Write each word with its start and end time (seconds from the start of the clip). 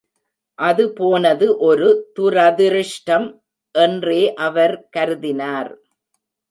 அது 0.59 0.83
போனது 0.93 1.47
ஒரு 1.59 1.89
துரதிருஷ்டம் 2.19 3.29
என்றே 3.75 4.21
அவர் 4.47 4.75
கருதினார். 4.97 5.71